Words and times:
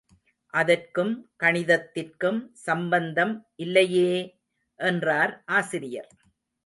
அதற்கும் 0.53 1.11
கணிதத்திற்கும் 1.39 2.39
சம்பந்தம் 2.63 3.33
இல்லையே! 3.57 4.11
என்றார் 4.79 5.35
ஆசிரியர். 5.53 6.11